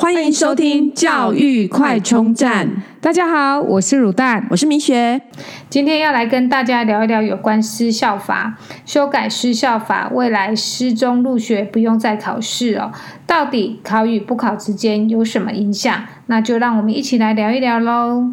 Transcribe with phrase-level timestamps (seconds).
[0.00, 2.84] 欢迎收听教育快充站。
[3.00, 5.20] 大家好，我是乳蛋，我是明雪。
[5.68, 8.56] 今天要来跟大家聊一聊有关私校法，
[8.86, 12.92] 修改私校法，未来失中入学不用再考试哦。
[13.26, 16.04] 到底考与不考之间有什么影响？
[16.26, 18.32] 那就让我们一起来聊一聊喽。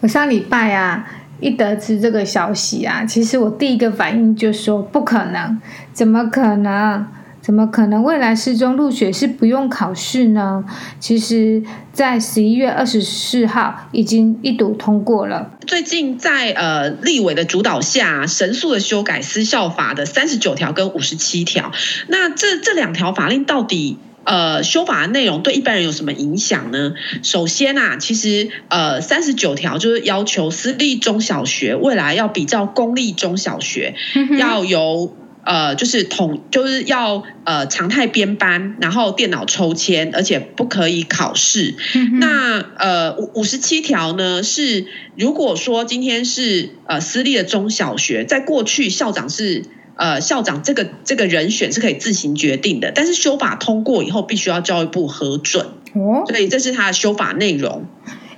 [0.00, 1.08] 我上礼拜啊，
[1.44, 5.60] 一得知这个消息啊，其实我第一个反应就说不可能，
[5.92, 7.06] 怎么可能？
[7.44, 10.64] 怎么可能未来私中入学是不用考试呢？
[10.98, 15.50] 其实，在十一月二十四号已经一读通过了。
[15.66, 21.70] 最近在呃立委的主导下，神速的修改私校法的三十九条跟五十七条。
[22.08, 26.94] 那这这两条法令到底呃修法的内容对一般人有什么影响呢？
[27.22, 33.94] 首先啊，其实呃三十九条就是要求私立中小学未来要比照公立中小学，
[34.38, 35.16] 要由。
[35.46, 41.74] 呃，就是统就是要呃常态编班，然后电脑抽签，而且不可以考试。
[41.94, 44.86] 嗯、那呃五五十七条呢是，
[45.18, 49.64] 如果说今天是呃私立的中小学，在过去校长是
[49.96, 55.66] 呃校长这个这个人选是可以自行决定的，但是修法通过以后，必须要教育部核准。
[55.94, 57.86] 哦，所以这是他的修法内容。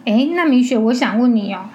[0.05, 1.69] 哎，那米雪，我想问你哦，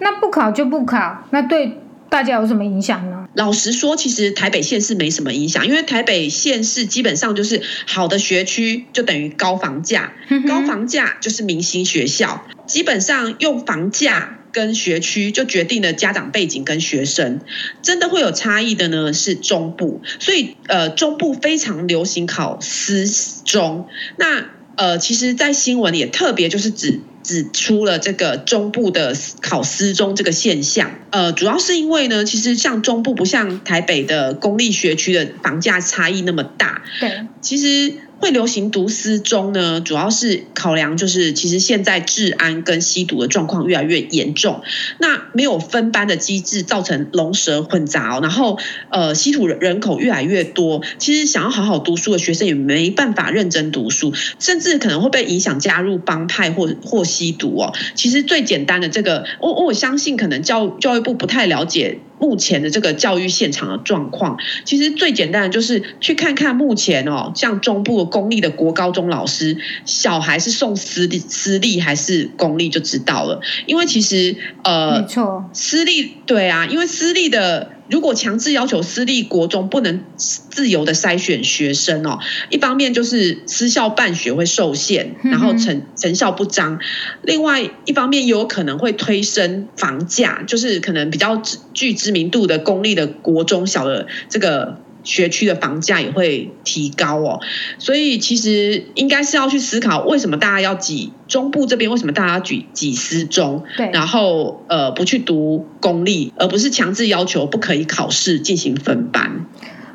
[0.00, 1.78] 那不考就不考，那对？
[2.10, 3.28] 大家有什么影响呢？
[3.34, 10.14] 老实说，其实台北县市没什么影响，因为台北县市基本上就是好的学区就等于高房价，
[10.48, 17.38] 高房价就是明星学校，基本上用房价跟学区就决定了家长背景跟学生，
[17.80, 23.06] 真的会有差异的呢是中部，所以呃中部非常流行考私
[23.44, 23.86] 中，
[24.16, 26.98] 那呃其实，在新闻也特别就是指。
[27.20, 37.92] 指出了这个中部的考私中这个现象，呃，主要是因为呢，其实像中部不像台北的公立学区的房价差异那么大，对，其实。
[38.18, 44.62] 会流行读私中呢，主要是考量就是其实现在治安跟吸毒的状况越来越严重，
[44.98, 48.58] 那没有分班的机制，造成龙蛇混杂，然后
[48.90, 57.72] 呃吸毒人口越来越多，其实想要好好读书的学生也没办法认真读书，甚至可能会被影响加入帮派或或吸毒哦。
[57.94, 61.98] 其实最简单的这个，我我相信可能教教育部不太了解。
[62.20, 73.40] 目前的这个教育现场的状况，其实最简单的就是去看看目前哦，像中部公立的国高中老师，小孩是送私立私立还是公立就知道了。
[73.66, 77.77] 因为其实呃，没错，私立对啊，因为私立的。
[77.90, 82.18] 如果强制要求私立国中不能自由的筛选学生哦，
[82.50, 86.78] 一方面就是私校办学会受限，然后成成效不彰；
[87.22, 94.78] 另外一方面也有可能会推升房价，就是可能比较具知名度的公立的国中小的这个。
[95.04, 97.40] 学区的房价也会提高哦，
[97.78, 101.90] 所以其实应该是要去思考，为什么大家要挤中部这边？
[101.90, 103.64] 为什么大家要挤挤私中？
[103.76, 109.46] 对，然后呃不去读公立，而不是强制要求不可以考试进行分班。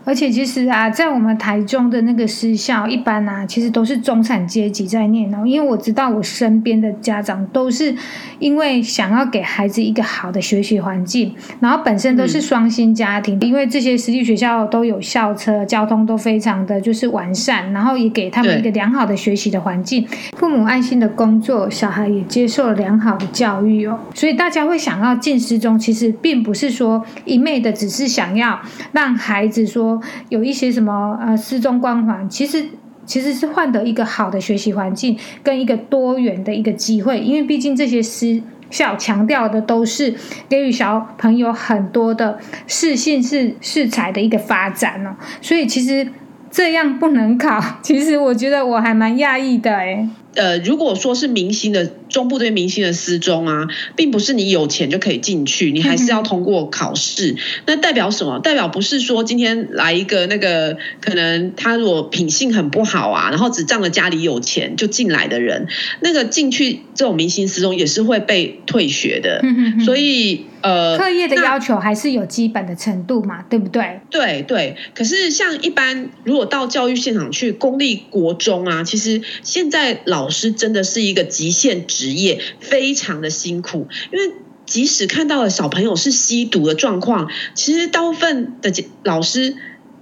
[0.05, 5.43] 而且其实啊，在我们台中的那个私校，一般啊，其实都是中产阶级在念哦。
[5.45, 7.95] 因为我知道我身边的家长都是
[8.39, 20.05] 因为想要给孩子一个好的学习环境，然后本身都是双薪家庭，因为这些私立学校都有校车，交通都非常的就是完善，然后也给他们一个良好的学习的环境，
[20.37, 23.97] 父母安心的工作，小孩也接受了良好的教育哦。
[24.13, 28.59] 所以大家会想要进私中，其实并不是说一昧的只是想要
[28.91, 29.92] 让孩子说。
[30.29, 32.63] 有一些什么呃私中光环，其实
[33.05, 40.15] 其实是换得一个好的学习环境跟一个多元的一个机会，因为毕竟这些私校强调的都是
[40.49, 46.07] 给予小朋友很多的适性是适才的一个发展哦，所以其实
[46.49, 57.35] 这样不能考，其实我觉得我还蛮讶异的诶呃，如果说是明星的中部这边明星的私中啊，并不是你有钱就可以进去，你还是要通过考试。
[57.65, 58.39] 那代表什么？
[58.39, 65.67] 代表不是说今天来一个那个可能他如果品性很不好啊，然后只仗着家里有钱就进来的人，
[66.01, 69.43] 那个进去这种明星私中也是会被退学的。
[69.85, 74.01] 所以呃，课业的要求还是有基本的程度嘛，对不对？
[74.09, 74.75] 对对。
[74.95, 80.23] 可是像一般如果到教育现场去，公立国中啊，其实现在老。
[80.23, 83.89] 老师真的是一个极限职业，非常的辛苦。
[84.09, 84.33] 因为
[84.65, 88.71] 即使看到了小朋友是吸毒的状况，其实大部分的
[89.03, 89.57] 老师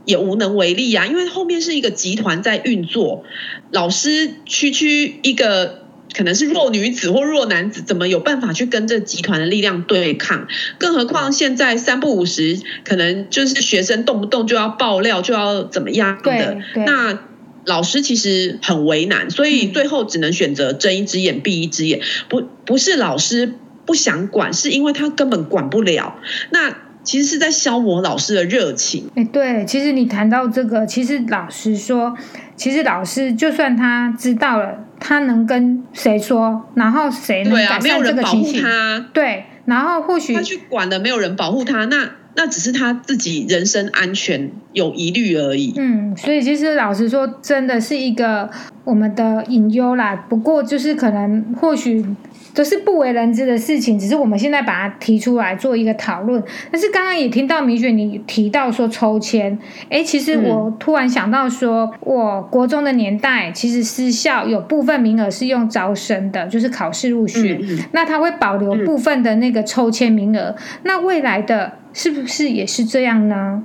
[0.05, 1.07] 也无能为力啊。
[1.07, 3.23] 因为后面是一个集团在运作，
[3.71, 5.80] 老师区区一个
[6.15, 10.47] 可能是弱女子或弱男子，怎么有办法去跟这集团的力量对抗？
[10.77, 16.21] 更何况现在三不五时，可能就是学生动不动就要爆料，就要怎么样的？
[16.23, 17.19] 对对那
[17.65, 22.01] 老师其实很为难，所以最后只能选择睁一只眼闭一只眼。
[22.27, 23.53] 不，不是老师
[23.85, 26.19] 不想管，是因为他根本管不了。
[26.51, 29.09] 那其实是在消磨老师的热情。
[29.15, 32.15] 哎，对，其实你谈到这个，其实老实说，
[32.55, 34.87] 其实老师就算他知道了。
[35.01, 36.69] 他能跟谁说？
[36.75, 38.63] 然后谁能改善这个情形？
[39.11, 45.73] 对，然后或许他去管了，没有人保护他，那那只是他自己人身安全有疑虑而已。
[45.75, 48.49] 嗯，所以其实老实说，真的是一个
[48.85, 50.15] 我们的隐忧啦。
[50.29, 52.05] 不过就是可能或许。
[52.53, 56.43] 都是不为人知的事情，只是我们现在把它提出来做一个讨论。
[56.71, 59.57] 但是刚刚也听到米雪你提到说抽签，
[59.89, 70.55] 哎，其实我突然想到说，我国中的年代，其实私校有部分名额是用招生的，就是考试入学，嗯嗯、那他会保留部分的那个抽签名额。
[70.57, 73.63] 嗯、那未来的是不是也是这样呢？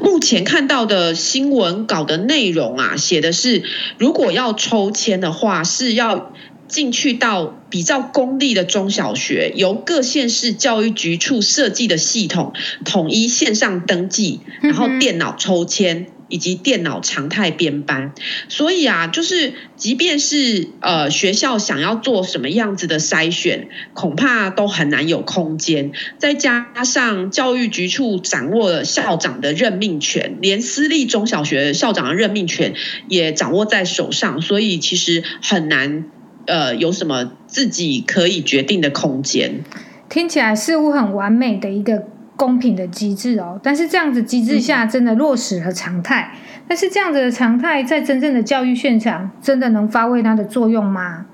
[0.00, 3.62] 目前看到的新闻稿的内容啊，写的是
[3.98, 6.30] 如果要抽签的话，是要。
[6.68, 12.52] 进去到比较公立的中小学，由各县市教育局处设计的系统，
[12.84, 18.12] 统一线上登记，然后电脑抽签以及电脑常态编班。
[18.48, 25.92] 所以啊，就是即便是呃学校想要做什么样子的筛选，恐怕都很难有空间。
[26.18, 32.74] 再加上教育局处掌握了校长的任命权，连私立中小学校长的任命权
[33.08, 36.04] 也掌握在手上，所以其实很难。
[36.48, 39.62] 呃，有什么自己可以决定的空间？
[40.08, 42.04] 听起来似乎很完美的一个
[42.34, 43.60] 公平的机制哦。
[43.62, 46.34] 但是这样子机制下真的落实了常态，
[46.66, 51.26] 但是这样子的常态在真正的教育现场真的能发挥它的作用吗？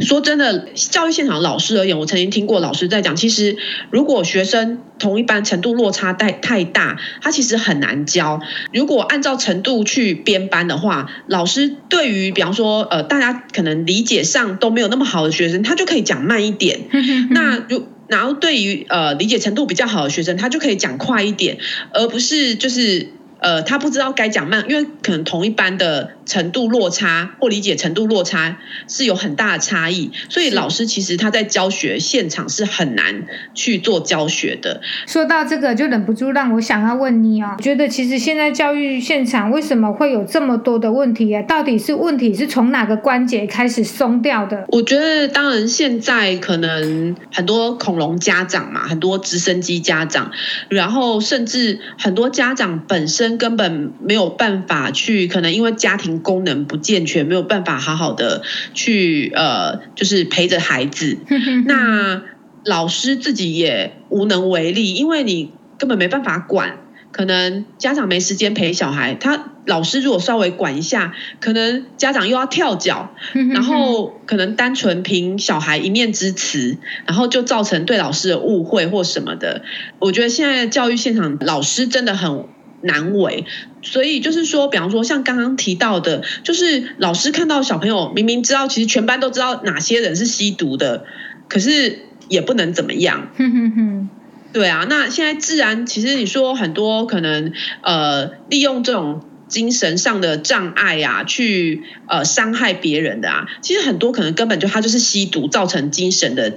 [0.00, 3.56] 说真的，教育现场老师而言，我曾经听过老师在讲，其实
[3.90, 8.40] 如果学生同一班程度落差太太大，他其实很难教。
[8.72, 16.80] 如果按照程度去编班的话，老师对于比方说呃大家可能理解上都没有那么好的学生，他就可以讲慢一点。
[17.30, 21.58] 那如然后对于呃理解程度比较好的学生，他就可以讲快一点，
[21.92, 23.12] 而不是就是。
[23.38, 28.56] 呃，他不知道该讲慢，因为可能同一班的程度落差或理解程度落差
[28.88, 34.80] 是有很大的差异，所以老师其实他在教学现场是很难去做教学的。
[35.06, 41.42] 说到这个，就忍不住让我想要问你哦，觉得其实现在教育现场为什么会有这么多的问题啊？
[41.42, 44.64] 到底是问题是从哪个关节开始松掉的？
[44.68, 50.30] 我觉得，当然现在可能很多恐龙家长嘛，很多直升机家长，
[50.70, 53.25] 然后甚至很多家长本身。
[53.38, 58.42] 根本没有办法去，可能因为家庭功能不健全，没有办法好好的
[58.74, 61.18] 去呃，就是陪着孩子。
[61.66, 62.22] 那
[62.64, 66.78] 老师自己也无能为力，因为你根本没办法管。
[67.12, 73.14] 可能家长没时间陪小孩，他老师如果稍微管一下，可能家长又要跳脚，
[73.54, 76.76] 然后可能单纯凭小孩一面之词，
[77.06, 79.62] 然后就造成对老师的误会或什么的。
[79.98, 82.44] 我觉得现在教育现场老师真的很。
[82.86, 83.44] 难为，
[83.82, 91.04] 所以就是说，比方说像刚刚提到的，就是老师看到小朋友明明知道，其实全班都知道哪些人是吸毒的，
[91.48, 91.98] 可是
[92.28, 93.28] 也不能怎么样。
[94.52, 97.52] 对啊，那现在自然，其实你说很多可能
[97.82, 106.54] 呃，利用这种精神上的障碍啊，去呃伤害别人的啊，其实很多可能根本就他就是吸毒造成精神的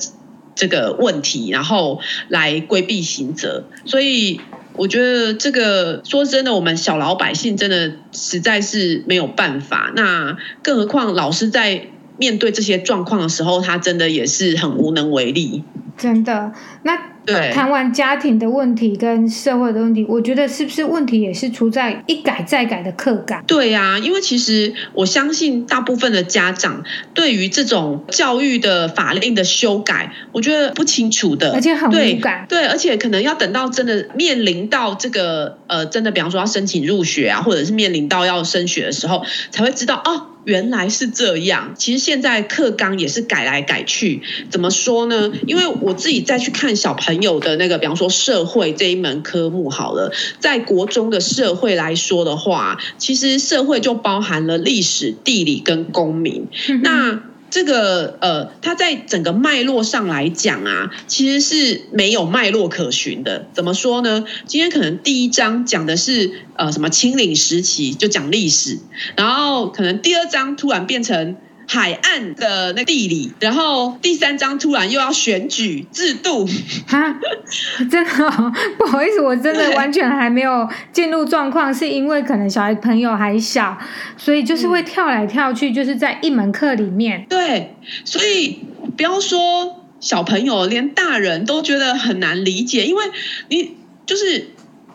[0.56, 2.00] 这个问题，然后
[2.30, 4.40] 来规避刑责，所以。
[4.80, 9.92] 我觉得这个说真的，我们小老百姓真的实在是没有办法。
[9.96, 15.64] 那更何况老师在面对这些状况的时候，他真的也是很无能为力。
[15.98, 16.98] 真的，那。
[17.32, 23.44] 对，谈完家庭的问题跟社会的问题，我觉得是不是问题也是出在一改再改的课感？
[23.48, 26.84] 对呀、啊，因为其实我相信大部分的家长
[27.14, 32.46] 对于这种教育的法令的修改，我觉得不清楚的，而且很无感。
[32.50, 40.26] 对，而且可能要等到真的面临到这个呃，真的比方说要申请入学啊，或者是面临到要升学的时候，才会知道哦。
[40.50, 45.32] 原来是这样，其实现在课纲也是改来改去，怎么说呢？
[45.46, 56.48] 因为我自己再去看小朋友的那个，比方说社会这一门科目好了，在国中的社会来说的话，其实社会就包含了历史、地理跟公民。
[56.82, 63.48] 那这个呃，它在整个脉络上来讲啊，其实是没有脉络可循的。
[63.54, 64.26] 怎么说呢？
[64.46, 68.80] 今天可能第一章讲的是呃什么清领时期，就讲历史，
[69.16, 71.36] 然后可能第二章突然变成
[71.72, 76.48] 海岸的那地理，然后第三章突然又要选举制度，
[76.88, 77.16] 哈，
[77.92, 83.78] 真的、哦、不好意思，我真的完全还没有进入状况，是因为可能小孩朋友还小，
[84.18, 87.28] 所以就是会跳来跳去，就是在一门课里面。
[87.30, 88.62] 对，所以
[88.98, 93.04] 不要说小朋友，连大人都觉得很难理解，因为
[93.50, 93.76] 你
[94.08, 94.48] 就是。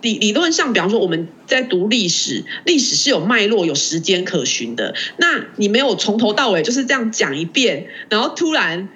[0.05, 4.95] 理理论上，比方说我们在读历史，历史是有脉络、有时间可循的。
[5.17, 8.89] 那你没有从头到尾就是这样讲一遍，然后突然，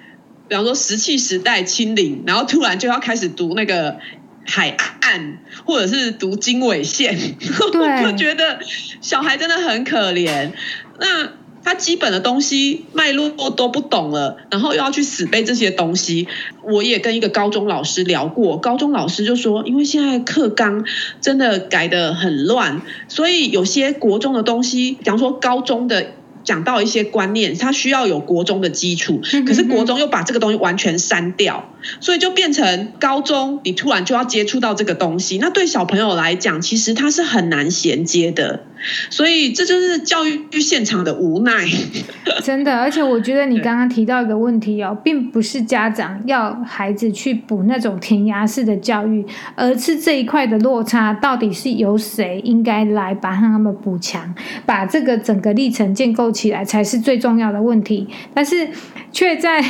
[0.47, 3.97] 比方说石器时代清零，然后突然就要开始读那个
[4.45, 7.17] 海岸，或者是读经纬线，
[7.73, 8.59] 我就觉得
[9.01, 10.51] 小孩真的很可怜。
[10.99, 11.38] 那。
[11.69, 16.27] 他基本的东西脉络都不懂了，然后又要去死背这些东西。
[16.63, 20.83] 我也跟一个高中老师聊过，高中老师就说，因为现在课纲
[21.21, 26.13] 真的改得很乱，所以有些国中的东西，比方说高中的。
[26.41, 38.63] 讲到一些观念，它需要有国中的基础，可是国中又把这个东西完全删掉，所以就变成高中你突然就要接触到这个东西，那对小朋友来讲，其实它是很难衔接的，
[39.09, 41.65] 所以这就是教育现场的无奈。
[42.43, 54.33] 真的，而且我觉得你刚刚提到一个问题哦，并不是家长要孩子去补那种填鸭式的教育，而是这一块的落差到底是由谁应该来把他们补强，
[54.65, 58.69] 把这个整个历程建构起来才是最重要的问题，但是
[59.11, 59.63] 却在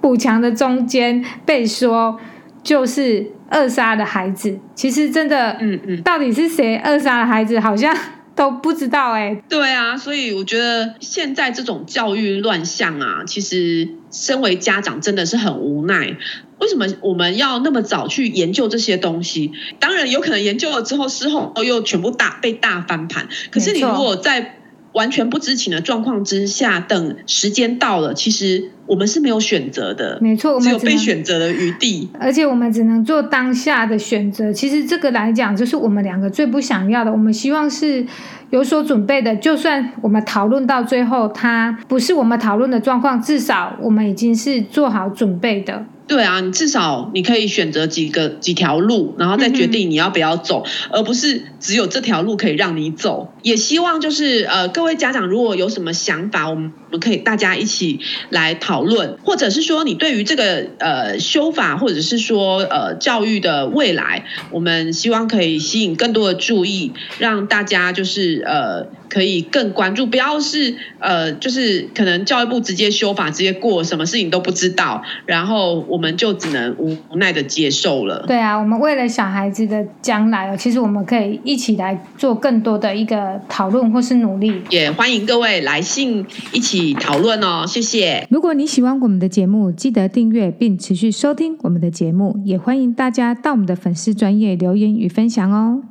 [0.00, 2.18] 补强的中间被说
[2.62, 4.58] 就是扼杀的孩子。
[4.74, 7.94] 其实真的，嗯嗯，到底是谁扼杀了孩子，好像
[8.36, 9.42] 都不知道哎、欸。
[9.48, 16.16] 对啊，所以我觉得现在这种教育乱象啊，其实身为家长真的是很无奈。
[16.58, 19.52] 为什么我们要那么早去研究这些东西？
[19.78, 23.28] 当然有可能研究了之后，事后又全部大被大翻盘。
[23.50, 24.55] 可是你如果在
[24.96, 30.18] 完全不知情的状况之下，等时间到了，其实我们是没有选择的。
[30.22, 32.08] 没错，我们只有被选择的余地。
[32.18, 34.50] 而且我们只能做当下的选择。
[34.50, 37.12] 其实这个来讲，就是我们两个最不想要的。
[37.12, 38.06] 我们希望是
[38.48, 45.84] 有所准备的，就算我们讨论到最后，它不是我们讨论的状况，至少我们已经是做好准备的。
[46.08, 53.32] 对啊，你至少你可以选择几个几条路，然后再决定你要不要走，嗯、而不是只有这条路可以让你走。
[53.42, 57.98] 也希望就是呃，各位家长如果有什么想法，我们我们可以大家一起
[58.30, 68.86] 来讨论，或者是说你对于这个呃修法，或者是说呃教育的未来，我们希望可以吸引更多的注意，让大家就是呃。
[69.08, 78.24] 可以更关注，不要是呃，就是可能教育部直接修法，直接过，什么事情都不知道，然后我们就只能无奈的接受了。
[78.26, 84.62] 对啊，我们为了小孩子的将来，其实我们可以一起来做更多的一个讨论或是努力。
[84.70, 88.26] 也欢迎各位来信一起讨论哦，谢谢。
[88.30, 95.82] 如果你喜欢我们的节目，记得订阅并持续收听我们的节目，也欢迎大家到我们的粉丝专业留言与分享哦。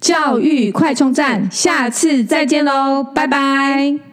[0.00, 4.07] 教育快充站，下次再见喽，拜拜。